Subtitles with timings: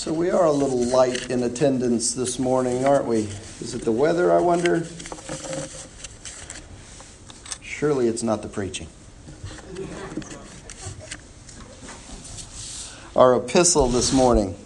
[0.00, 3.28] So we are a little light in attendance this morning, aren't we?
[3.60, 4.86] Is it the weather, I wonder?
[7.60, 8.86] Surely it's not the preaching.
[13.14, 14.56] Our epistle this morning.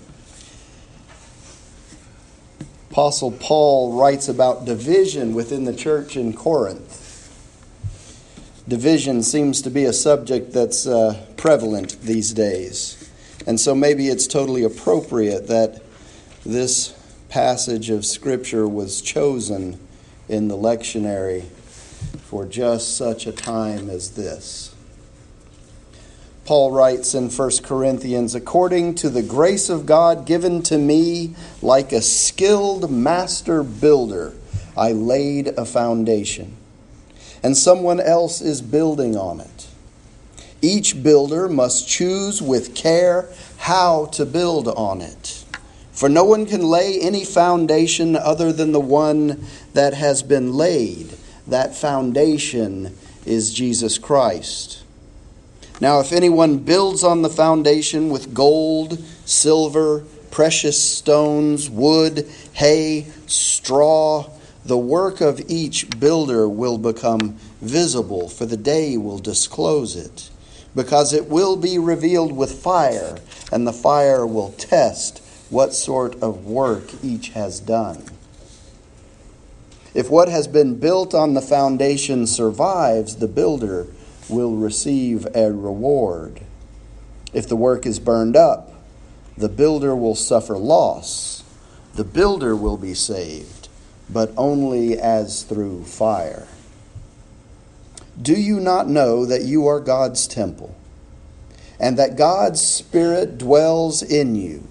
[2.93, 7.01] Apostle Paul writes about division within the church in Corinth.
[8.69, 13.04] Division seems to be a subject that's uh, prevalent these days.
[13.47, 15.83] And so maybe it's totally appropriate that
[16.45, 16.95] this
[17.29, 19.79] passage of Scripture was chosen
[20.29, 21.45] in the lectionary
[22.25, 24.75] for just such a time as this.
[26.45, 31.93] Paul writes in 1 Corinthians, according to the grace of God given to me, like
[31.93, 34.35] a skilled master builder,
[34.77, 36.57] I laid a foundation,
[37.43, 39.69] and someone else is building on it.
[40.65, 45.45] Each builder must choose with care how to build on it.
[45.93, 49.45] For no one can lay any foundation other than the one
[49.75, 51.19] that has been laid.
[51.47, 54.83] That foundation is Jesus Christ.
[55.83, 64.31] Now, if anyone builds on the foundation with gold, silver, precious stones, wood, hay, straw,
[64.65, 70.31] the work of each builder will become visible, for the day will disclose it
[70.75, 73.19] because it will be revealed with fire,
[73.53, 78.05] and the fire will test what sort of work each has done.
[79.95, 83.87] If what has been built on the foundation survives, the builder
[84.29, 86.41] will receive a reward.
[87.33, 88.73] If the work is burned up,
[89.37, 91.45] the builder will suffer loss.
[91.95, 93.69] The builder will be saved,
[94.11, 96.49] but only as through fire.
[98.21, 100.75] Do you not know that you are God's temple
[101.81, 104.69] and that God's Spirit dwells in you?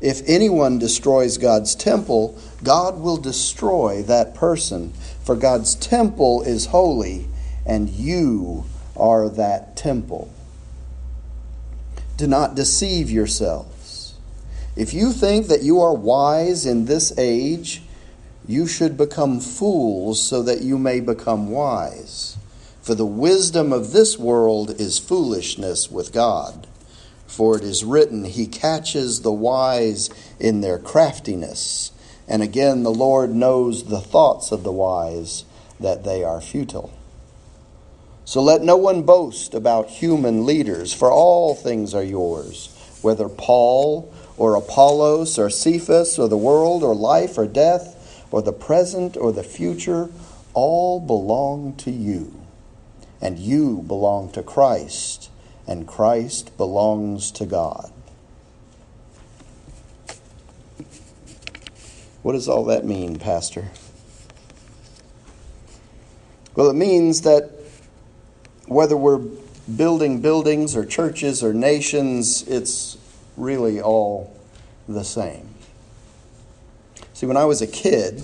[0.00, 4.92] If anyone destroys God's temple, God will destroy that person,
[5.24, 7.26] for God's temple is holy,
[7.66, 8.64] and you
[8.96, 10.32] are that temple.
[12.16, 14.14] Do not deceive yourselves.
[14.74, 17.82] If you think that you are wise in this age,
[18.46, 22.37] you should become fools so that you may become wise.
[22.88, 26.66] For the wisdom of this world is foolishness with God.
[27.26, 30.08] For it is written, He catches the wise
[30.40, 31.92] in their craftiness.
[32.26, 35.44] And again, the Lord knows the thoughts of the wise,
[35.78, 36.90] that they are futile.
[38.24, 44.10] So let no one boast about human leaders, for all things are yours, whether Paul
[44.38, 49.30] or Apollos or Cephas or the world or life or death or the present or
[49.30, 50.08] the future,
[50.54, 52.37] all belong to you
[53.20, 55.30] and you belong to Christ,
[55.66, 57.92] and Christ belongs to God.
[62.22, 63.68] What does all that mean, Pastor?
[66.54, 67.50] Well, it means that
[68.66, 69.22] whether we're
[69.76, 72.98] building buildings or churches or nations, it's
[73.36, 74.36] really all
[74.88, 75.48] the same.
[77.12, 78.22] See, when I was a kid,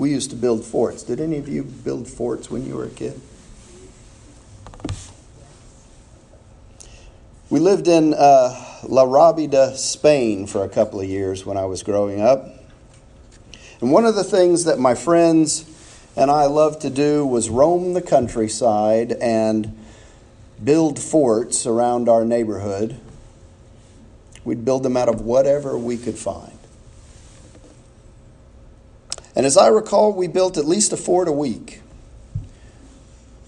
[0.00, 1.02] we used to build forts.
[1.02, 3.20] Did any of you build forts when you were a kid?
[7.50, 11.82] We lived in uh, La Rabida, Spain for a couple of years when I was
[11.82, 12.46] growing up.
[13.82, 15.66] And one of the things that my friends
[16.16, 19.78] and I loved to do was roam the countryside and
[20.64, 22.98] build forts around our neighborhood.
[24.44, 26.49] We'd build them out of whatever we could find.
[29.40, 31.80] And as I recall, we built at least a fort a week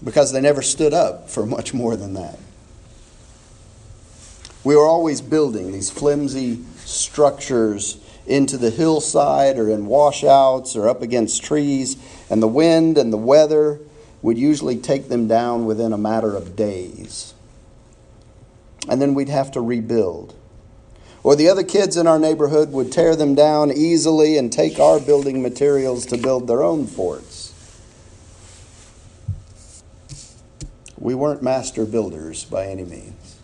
[0.03, 2.39] because they never stood up for much more than that.
[4.63, 11.03] We were always building these flimsy structures into the hillside or in washouts or up
[11.03, 11.95] against trees,
[12.27, 13.79] and the wind and the weather
[14.23, 17.35] would usually take them down within a matter of days.
[18.89, 20.33] And then we'd have to rebuild.
[21.23, 24.99] Or the other kids in our neighborhood would tear them down easily and take our
[24.99, 27.53] building materials to build their own forts.
[30.97, 33.39] We weren't master builders by any means.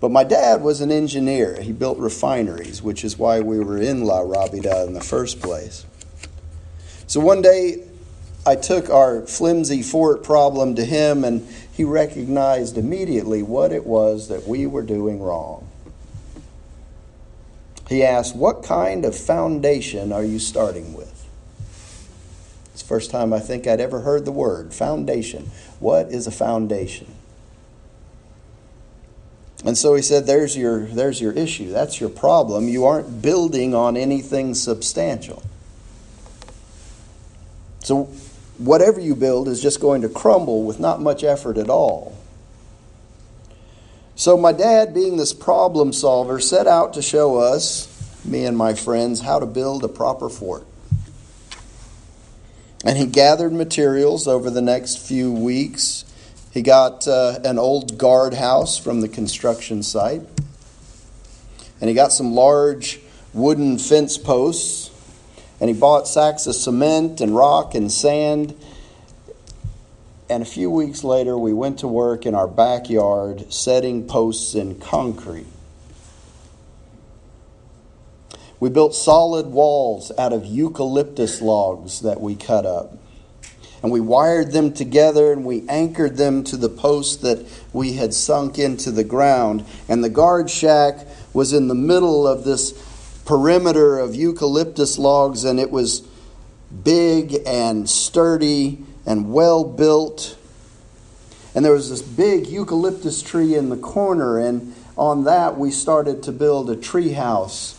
[0.00, 1.60] But my dad was an engineer.
[1.60, 5.86] He built refineries, which is why we were in La Rabida in the first place.
[7.06, 7.82] So one day,
[8.46, 14.28] I took our flimsy fort problem to him, and he recognized immediately what it was
[14.28, 15.68] that we were doing wrong.
[17.86, 21.28] He asked, What kind of foundation are you starting with?
[22.72, 25.50] It's the first time I think I'd ever heard the word foundation.
[25.78, 27.14] What is a foundation?
[29.66, 31.72] And so he said, there's your, there's your issue.
[31.72, 32.68] That's your problem.
[32.68, 35.42] You aren't building on anything substantial.
[37.82, 38.10] So,
[38.58, 42.16] whatever you build is just going to crumble with not much effort at all.
[44.14, 48.74] So, my dad, being this problem solver, set out to show us, me and my
[48.74, 50.66] friends, how to build a proper fort.
[52.84, 56.06] And he gathered materials over the next few weeks
[56.56, 60.22] he got uh, an old guardhouse from the construction site.
[61.82, 62.98] And he got some large
[63.34, 64.90] wooden fence posts.
[65.60, 68.54] And he bought sacks of cement and rock and sand.
[70.28, 74.78] And a few weeks later, we went to work in our backyard setting posts in
[74.80, 75.46] concrete.
[78.58, 82.96] We built solid walls out of eucalyptus logs that we cut up
[83.82, 88.12] and we wired them together and we anchored them to the post that we had
[88.14, 89.64] sunk into the ground.
[89.88, 92.72] And the guard shack was in the middle of this
[93.26, 96.00] perimeter of eucalyptus logs, and it was
[96.82, 100.38] big and sturdy and well built.
[101.54, 106.22] And there was this big eucalyptus tree in the corner, and on that we started
[106.22, 107.76] to build a tree house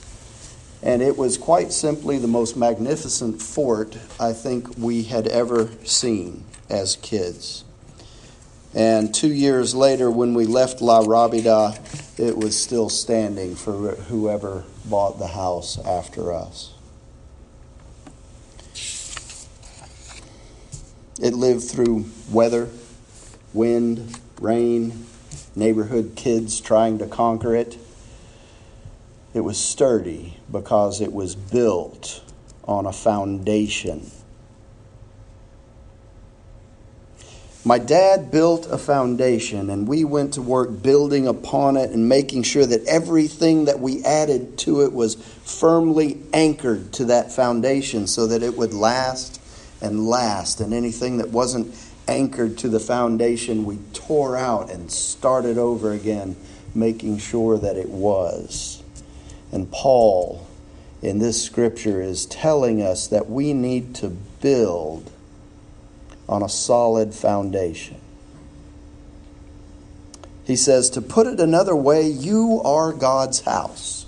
[0.83, 6.43] and it was quite simply the most magnificent fort I think we had ever seen
[6.69, 7.63] as kids.
[8.75, 14.63] And two years later, when we left La Rabida, it was still standing for whoever
[14.89, 16.73] bought the house after us.
[21.19, 22.69] It lived through weather,
[23.53, 25.05] wind, rain,
[25.55, 27.77] neighborhood kids trying to conquer it.
[29.33, 32.21] It was sturdy because it was built
[32.65, 34.11] on a foundation.
[37.67, 42.43] My dad built a foundation, and we went to work building upon it and making
[42.43, 48.27] sure that everything that we added to it was firmly anchored to that foundation so
[48.27, 49.41] that it would last
[49.81, 50.61] and last.
[50.61, 51.75] And anything that wasn't
[52.07, 56.37] anchored to the foundation, we tore out and started over again,
[56.73, 58.81] making sure that it was.
[59.51, 60.47] And Paul
[61.01, 65.11] in this scripture is telling us that we need to build
[66.27, 67.99] on a solid foundation.
[70.45, 74.05] He says, to put it another way, you are God's house.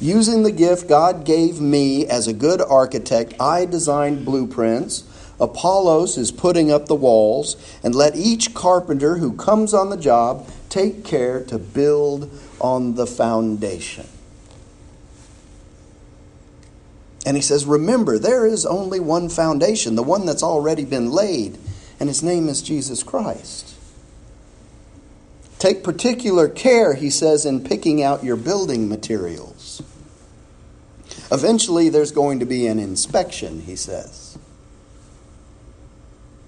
[0.00, 5.04] Using the gift God gave me as a good architect, I designed blueprints.
[5.38, 10.48] Apollos is putting up the walls, and let each carpenter who comes on the job
[10.70, 12.30] take care to build
[12.60, 14.06] on the foundation.
[17.30, 21.58] And he says, Remember, there is only one foundation, the one that's already been laid,
[22.00, 23.76] and his name is Jesus Christ.
[25.60, 29.80] Take particular care, he says, in picking out your building materials.
[31.30, 34.36] Eventually, there's going to be an inspection, he says.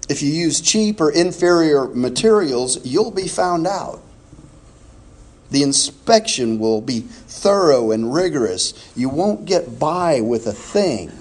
[0.09, 4.02] If you use cheap or inferior materials, you'll be found out.
[5.53, 8.91] The inspection will be thorough and rigorous.
[8.95, 11.11] You won't get by with a thing.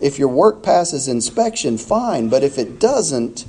[0.00, 3.44] If your work passes inspection, fine, but if it doesn't,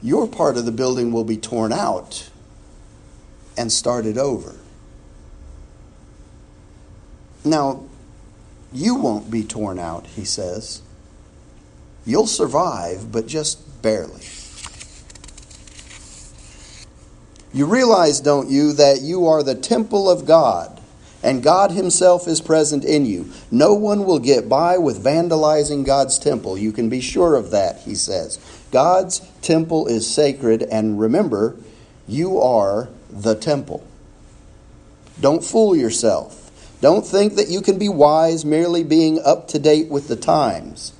[0.00, 2.30] your part of the building will be torn out
[3.58, 4.56] and started over.
[7.44, 7.84] Now,
[8.72, 10.80] you won't be torn out, he says.
[12.06, 14.22] You'll survive, but just barely.
[17.52, 20.80] You realize, don't you, that you are the temple of God
[21.22, 23.30] and God Himself is present in you.
[23.50, 26.56] No one will get by with vandalizing God's temple.
[26.56, 28.38] You can be sure of that, he says.
[28.70, 31.56] God's temple is sacred, and remember,
[32.08, 33.86] you are the temple.
[35.20, 36.36] Don't fool yourself.
[36.80, 40.94] Don't think that you can be wise merely being up to date with the times.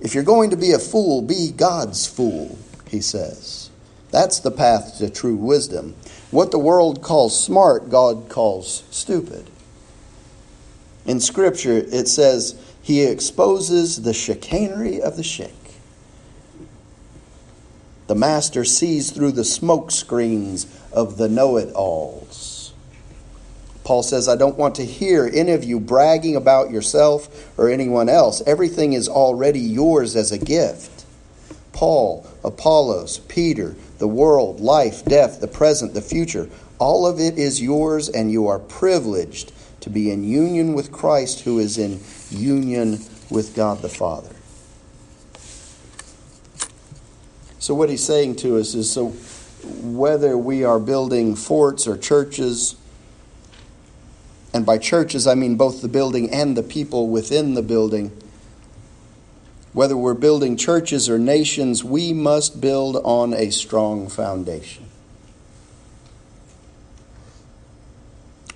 [0.00, 2.56] If you're going to be a fool, be God's fool,
[2.88, 3.61] he says.
[4.12, 5.96] That's the path to true wisdom.
[6.30, 9.50] What the world calls smart, God calls stupid.
[11.06, 15.54] In Scripture, it says, He exposes the chicanery of the chic.
[18.06, 22.74] The master sees through the smoke screens of the know it alls.
[23.84, 28.08] Paul says, I don't want to hear any of you bragging about yourself or anyone
[28.08, 28.42] else.
[28.46, 31.04] Everything is already yours as a gift.
[31.72, 36.50] Paul, Apollos, Peter, the world, life, death, the present, the future.
[36.80, 41.42] All of it is yours, and you are privileged to be in union with Christ,
[41.42, 42.98] who is in union
[43.30, 44.34] with God the Father.
[47.60, 49.10] So, what he's saying to us is so
[49.84, 52.74] whether we are building forts or churches,
[54.52, 58.10] and by churches I mean both the building and the people within the building,
[59.72, 64.84] whether we're building churches or nations, we must build on a strong foundation.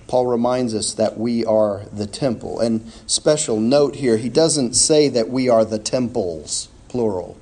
[0.07, 2.59] Paul reminds us that we are the temple.
[2.59, 7.35] And special note here, he doesn't say that we are the temples, plural,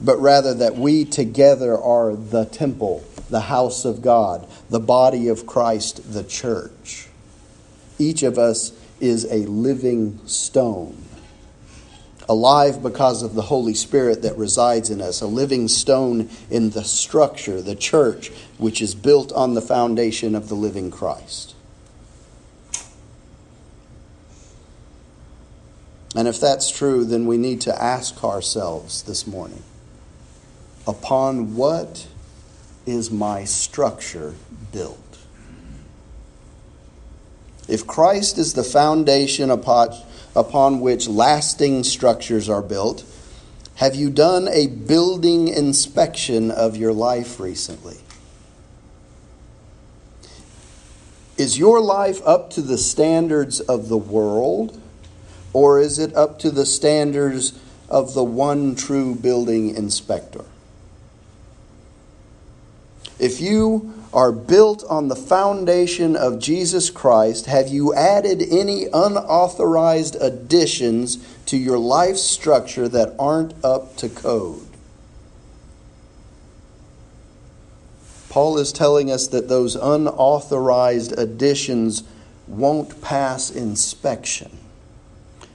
[0.00, 5.46] but rather that we together are the temple, the house of God, the body of
[5.46, 7.08] Christ, the church.
[7.98, 10.96] Each of us is a living stone
[12.30, 16.84] alive because of the Holy Spirit that resides in us, a living stone in the
[16.84, 21.56] structure, the church, which is built on the foundation of the living Christ.
[26.14, 29.64] And if that's true, then we need to ask ourselves this morning
[30.86, 32.06] upon what
[32.86, 34.36] is my structure
[34.72, 35.18] built?
[37.66, 39.96] If Christ is the foundation upon
[40.34, 43.04] upon which lasting structures are built.
[43.76, 47.98] Have you done a building inspection of your life recently?
[51.38, 54.78] Is your life up to the standards of the world,
[55.54, 57.58] or is it up to the standards
[57.88, 60.44] of the one true building inspector?
[63.18, 70.16] If you are built on the foundation of Jesus Christ, have you added any unauthorized
[70.20, 74.66] additions to your life structure that aren't up to code?
[78.28, 82.04] Paul is telling us that those unauthorized additions
[82.46, 84.56] won't pass inspection.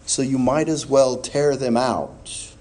[0.06, 2.54] So you might as well tear them out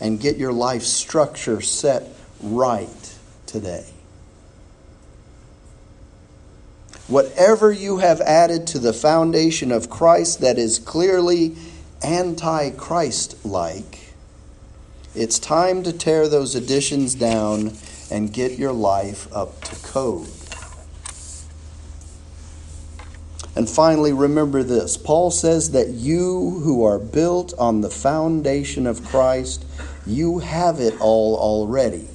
[0.00, 2.08] and get your life structure set
[2.42, 3.91] right today.
[7.12, 11.54] Whatever you have added to the foundation of Christ that is clearly
[12.02, 14.14] anti Christ like,
[15.14, 17.76] it's time to tear those additions down
[18.10, 20.28] and get your life up to code.
[23.54, 29.04] And finally, remember this Paul says that you who are built on the foundation of
[29.04, 29.66] Christ,
[30.06, 32.08] you have it all already.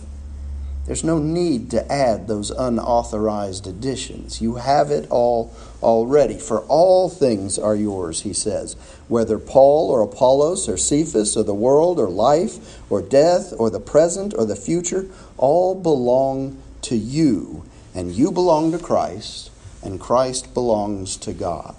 [0.87, 4.41] There's no need to add those unauthorized additions.
[4.41, 5.53] You have it all
[5.83, 6.39] already.
[6.39, 8.77] For all things are yours, he says,
[9.09, 13.81] whether Paul or Apollos or Cephas or the world or life or death or the
[13.81, 17.65] present or the future, all belong to you.
[17.93, 19.51] And you belong to Christ,
[19.83, 21.75] and Christ belongs to God.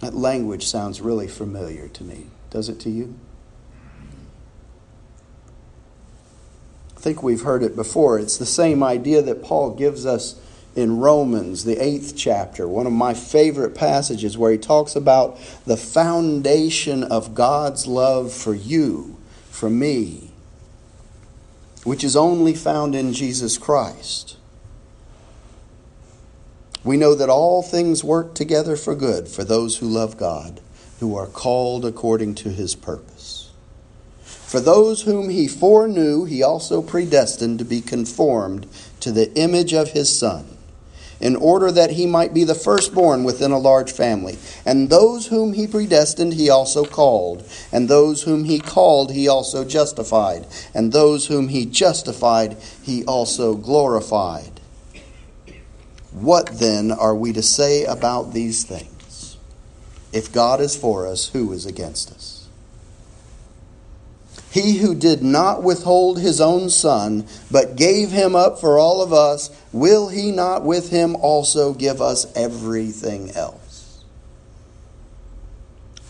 [0.00, 2.26] That language sounds really familiar to me.
[2.50, 3.14] Does it to you?
[7.04, 8.18] Think we've heard it before.
[8.18, 10.40] It's the same idea that Paul gives us
[10.74, 15.76] in Romans, the eighth chapter, one of my favorite passages where he talks about the
[15.76, 19.18] foundation of God's love for you,
[19.50, 20.32] for me,
[21.84, 24.38] which is only found in Jesus Christ.
[26.82, 30.62] We know that all things work together for good for those who love God,
[31.00, 33.43] who are called according to his purpose.
[34.54, 38.68] For those whom he foreknew, he also predestined to be conformed
[39.00, 40.46] to the image of his Son,
[41.18, 44.38] in order that he might be the firstborn within a large family.
[44.64, 47.44] And those whom he predestined, he also called.
[47.72, 50.46] And those whom he called, he also justified.
[50.72, 54.60] And those whom he justified, he also glorified.
[56.12, 59.36] What then are we to say about these things?
[60.12, 62.33] If God is for us, who is against us?
[64.54, 69.12] He who did not withhold his own son, but gave him up for all of
[69.12, 74.04] us, will he not with him also give us everything else?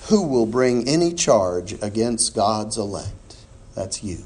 [0.08, 3.36] Who will bring any charge against God's elect?
[3.74, 4.24] That's you.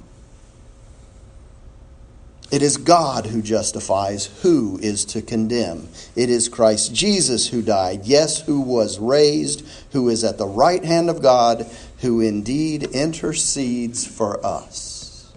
[2.51, 4.27] It is God who justifies.
[4.43, 5.89] Who is to condemn?
[6.17, 10.83] It is Christ Jesus who died, yes, who was raised, who is at the right
[10.83, 11.67] hand of God,
[12.01, 15.33] who indeed intercedes for us.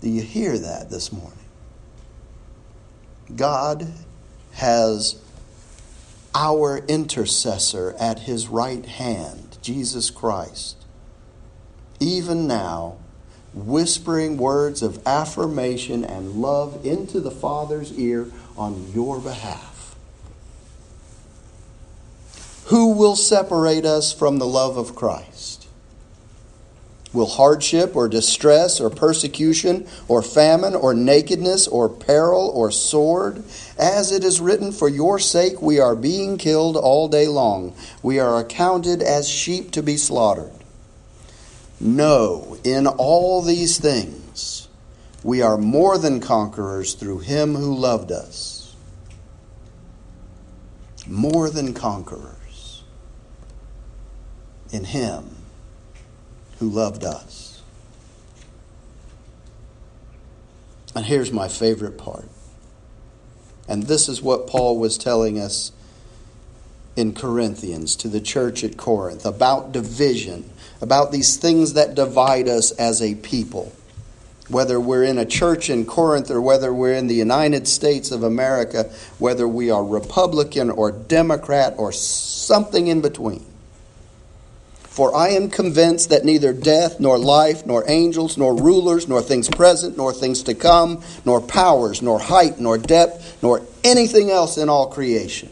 [0.00, 1.38] Do you hear that this morning?
[3.34, 3.92] God
[4.52, 5.16] has
[6.34, 10.76] our intercessor at his right hand, Jesus Christ.
[12.00, 12.96] Even now,
[13.54, 19.94] whispering words of affirmation and love into the Father's ear on your behalf.
[22.66, 25.61] Who will separate us from the love of Christ?
[27.12, 33.44] Will hardship or distress or persecution or famine or nakedness or peril or sword?
[33.78, 37.74] As it is written, For your sake we are being killed all day long.
[38.02, 40.52] We are accounted as sheep to be slaughtered.
[41.78, 44.68] No, in all these things
[45.22, 48.74] we are more than conquerors through him who loved us.
[51.06, 52.82] More than conquerors
[54.70, 55.41] in him
[56.62, 57.60] who loved us.
[60.94, 62.28] And here's my favorite part.
[63.68, 65.72] And this is what Paul was telling us
[66.94, 70.48] in Corinthians to the church at Corinth about division,
[70.80, 73.72] about these things that divide us as a people.
[74.48, 78.22] Whether we're in a church in Corinth or whether we're in the United States of
[78.22, 78.84] America,
[79.18, 83.51] whether we are Republican or Democrat or something in between.
[84.92, 89.48] For I am convinced that neither death, nor life, nor angels, nor rulers, nor things
[89.48, 94.68] present, nor things to come, nor powers, nor height, nor depth, nor anything else in
[94.68, 95.48] all creation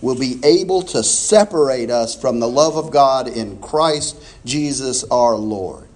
[0.00, 5.36] will be able to separate us from the love of God in Christ Jesus our
[5.36, 5.88] Lord.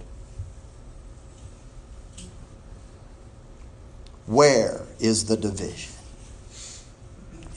[4.27, 5.93] Where is the division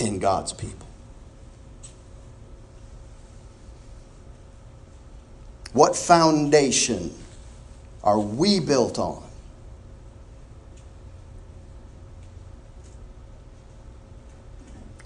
[0.01, 0.82] in God's people?
[5.73, 7.15] What foundation
[8.05, 9.23] are we built on?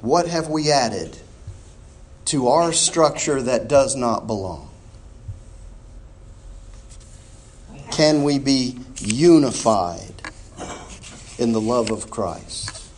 [0.00, 1.16] What have we added
[2.26, 4.70] to our structure that does not belong?
[7.90, 10.12] Can we be unified
[11.38, 12.90] in the love of Christ?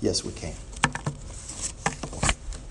[0.00, 0.54] Yes, we can.